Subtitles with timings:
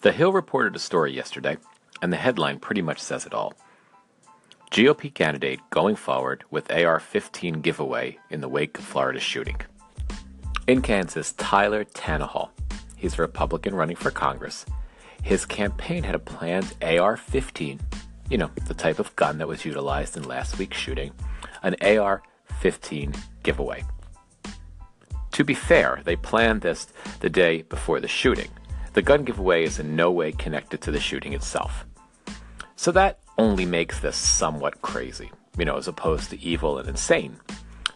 [0.00, 1.56] The Hill reported a story yesterday,
[2.00, 3.54] and the headline pretty much says it all.
[4.70, 9.56] GOP candidate going forward with AR 15 giveaway in the wake of Florida shooting.
[10.68, 12.50] In Kansas, Tyler Tannahill,
[12.94, 14.64] he's a Republican running for Congress.
[15.24, 17.80] His campaign had a planned AR 15,
[18.30, 21.12] you know, the type of gun that was utilized in last week's shooting,
[21.64, 22.22] an AR
[22.60, 23.82] 15 giveaway.
[25.32, 26.86] To be fair, they planned this
[27.18, 28.50] the day before the shooting.
[28.98, 31.86] The gun giveaway is in no way connected to the shooting itself.
[32.74, 37.36] So that only makes this somewhat crazy, you know, as opposed to evil and insane.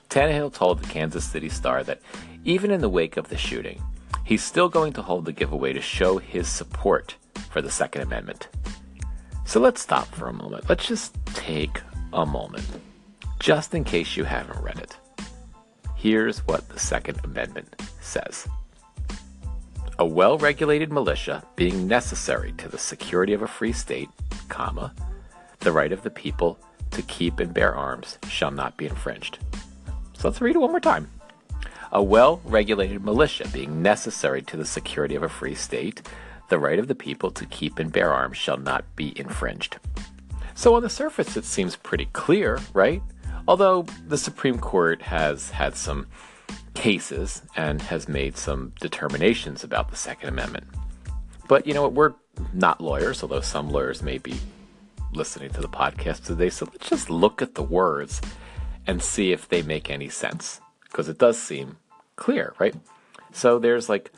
[0.09, 2.01] Tannahill told the Kansas City Star that
[2.45, 3.83] even in the wake of the shooting,
[4.23, 7.17] he's still going to hold the giveaway to show his support
[7.51, 8.47] for the Second Amendment.
[9.45, 10.69] So let's stop for a moment.
[10.69, 11.81] Let's just take
[12.13, 12.79] a moment,
[13.41, 14.97] just in case you haven't read it.
[15.97, 18.47] Here's what the Second Amendment says
[20.03, 24.09] a well regulated militia being necessary to the security of a free state,
[24.49, 24.93] comma,
[25.61, 26.59] the right of the people
[26.91, 29.39] to keep and bear arms shall not be infringed.
[30.15, 31.09] So let's read it one more time.
[31.93, 36.03] A well regulated militia being necessary to the security of a free state,
[36.49, 39.79] the right of the people to keep and bear arms shall not be infringed.
[40.57, 43.01] So on the surface, it seems pretty clear, right?
[43.47, 46.09] Although the Supreme Court has had some
[46.75, 50.67] cases and has made some determinations about the Second Amendment.
[51.49, 51.93] But you know what?
[51.93, 52.15] We're
[52.53, 54.35] not lawyers, although some lawyers may be
[55.13, 56.51] listening to the podcast today.
[56.51, 58.21] So let's just look at the words
[58.87, 60.61] and see if they make any sense.
[60.85, 61.77] Because it does seem
[62.17, 62.75] clear, right?
[63.33, 64.13] So there's like,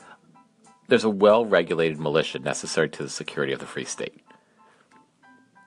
[0.87, 4.21] there's a well regulated militia necessary to the security of the free state.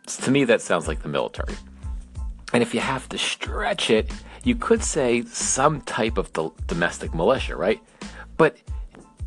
[0.06, 1.55] So to me, that sounds like the military.
[2.53, 4.11] And if you have to stretch it,
[4.49, 6.33] you could say some type of
[6.67, 7.81] domestic militia, right?
[8.39, 8.57] But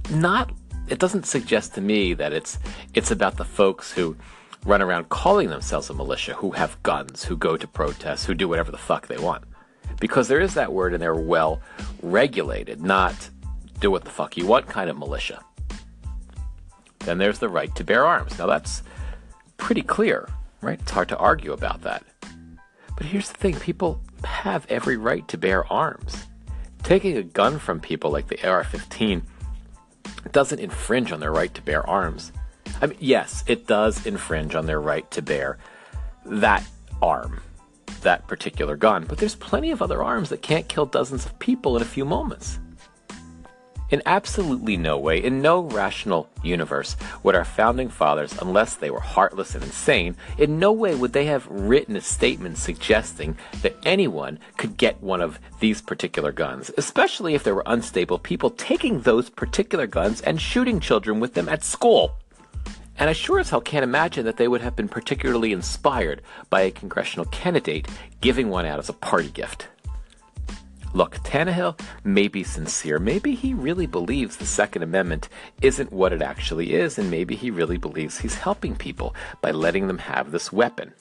[0.09, 0.51] not
[0.87, 2.57] it doesn't suggest to me that it's
[2.93, 4.17] it's about the folks who
[4.65, 8.47] run around calling themselves a militia, who have guns, who go to protests, who do
[8.47, 9.43] whatever the fuck they want.
[9.99, 11.61] Because there is that word and they're well
[12.01, 13.29] regulated, not
[13.79, 15.39] do what the fuck you want kind of militia.
[16.99, 18.37] Then there's the right to bear arms.
[18.37, 18.83] Now that's
[19.57, 20.29] pretty clear,
[20.61, 20.79] right?
[20.79, 22.03] It's hard to argue about that.
[22.97, 26.27] But here's the thing people have every right to bear arms.
[26.83, 29.23] Taking a gun from people like the AR 15
[30.31, 32.31] doesn't infringe on their right to bear arms.
[32.81, 35.57] I mean, yes, it does infringe on their right to bear
[36.25, 36.63] that
[37.01, 37.41] arm,
[38.01, 41.75] that particular gun, but there's plenty of other arms that can't kill dozens of people
[41.75, 42.59] in a few moments.
[43.91, 49.01] In absolutely no way, in no rational universe, would our founding fathers, unless they were
[49.01, 54.39] heartless and insane, in no way would they have written a statement suggesting that anyone
[54.55, 59.29] could get one of these particular guns, especially if there were unstable people taking those
[59.29, 62.13] particular guns and shooting children with them at school.
[62.97, 66.61] And I sure as hell can't imagine that they would have been particularly inspired by
[66.61, 67.89] a congressional candidate
[68.21, 69.67] giving one out as a party gift.
[70.93, 72.99] Look, Tannahill may be sincere.
[72.99, 75.29] Maybe he really believes the Second Amendment
[75.61, 79.87] isn't what it actually is, and maybe he really believes he's helping people by letting
[79.87, 80.93] them have this weapon.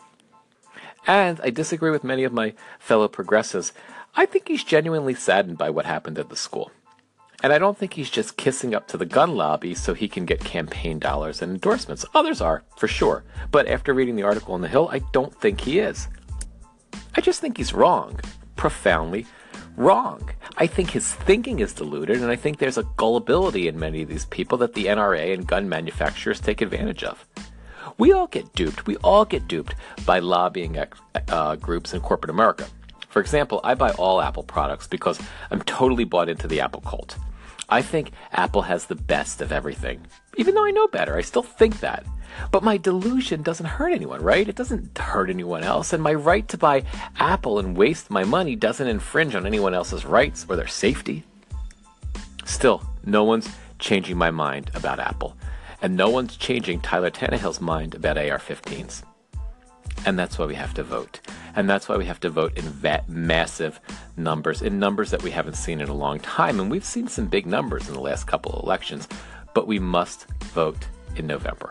[1.09, 3.73] And I disagree with many of my fellow progressives.
[4.15, 6.71] I think he's genuinely saddened by what happened at the school.
[7.43, 10.25] And I don't think he's just kissing up to the gun lobby so he can
[10.27, 12.05] get campaign dollars and endorsements.
[12.15, 13.25] Others are, for sure.
[13.51, 16.07] But after reading the article on the Hill, I don't think he is.
[17.17, 18.21] I just think he's wrong,
[18.57, 19.27] profoundly
[19.81, 20.31] wrong.
[20.59, 24.09] I think his thinking is deluded, and I think there's a gullibility in many of
[24.09, 27.27] these people that the NRA and gun manufacturers take advantage of.
[27.97, 28.87] We all get duped.
[28.87, 29.75] We all get duped
[30.05, 30.79] by lobbying
[31.29, 32.69] uh, groups in corporate America.
[33.09, 35.19] For example, I buy all Apple products because
[35.51, 37.17] I'm totally bought into the Apple cult.
[37.69, 40.07] I think Apple has the best of everything.
[40.37, 42.05] Even though I know better, I still think that.
[42.51, 44.49] But my delusion doesn't hurt anyone, right?
[44.49, 45.93] It doesn't hurt anyone else.
[45.93, 46.85] And my right to buy
[47.19, 51.25] Apple and waste my money doesn't infringe on anyone else's rights or their safety.
[52.45, 53.49] Still, no one's
[53.79, 55.37] changing my mind about Apple.
[55.83, 59.03] And no one's changing Tyler Tannahill's mind about AR 15s.
[60.07, 61.21] And that's why we have to vote.
[61.57, 63.81] And that's why we have to vote in va- massive
[64.17, 66.61] numbers, in numbers that we haven't seen in a long time.
[66.61, 69.09] And we've seen some big numbers in the last couple of elections,
[69.55, 70.87] but we must vote
[71.17, 71.71] in November.